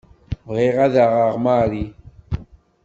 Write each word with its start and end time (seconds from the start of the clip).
Bɣiɣ 0.47 0.75
ad 0.85 0.95
aɣeɣ 1.03 1.33
Marie. 1.45 1.89